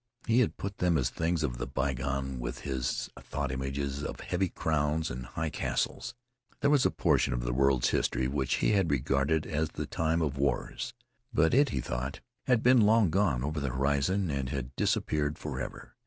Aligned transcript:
He 0.25 0.39
had 0.39 0.57
put 0.57 0.79
them 0.79 0.97
as 0.97 1.11
things 1.11 1.43
of 1.43 1.59
the 1.59 1.67
bygone 1.67 2.39
with 2.39 2.61
his 2.61 3.07
thought 3.19 3.51
images 3.51 4.03
of 4.03 4.19
heavy 4.21 4.49
crowns 4.49 5.11
and 5.11 5.27
high 5.27 5.51
castles. 5.51 6.15
There 6.61 6.71
was 6.71 6.87
a 6.87 6.89
portion 6.89 7.33
of 7.33 7.41
the 7.43 7.53
world's 7.53 7.89
history 7.89 8.27
which 8.27 8.55
he 8.65 8.71
had 8.71 8.89
regarded 8.89 9.45
as 9.45 9.69
the 9.69 9.85
time 9.85 10.23
of 10.23 10.39
wars, 10.39 10.95
but 11.31 11.53
it, 11.53 11.69
he 11.69 11.81
thought, 11.81 12.19
had 12.47 12.63
been 12.63 12.81
long 12.81 13.11
gone 13.11 13.43
over 13.43 13.59
the 13.59 13.69
horizon 13.69 14.31
and 14.31 14.49
had 14.49 14.75
disappeared 14.75 15.37
forever. 15.37 15.93